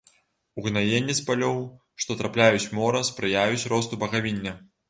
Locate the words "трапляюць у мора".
2.23-3.05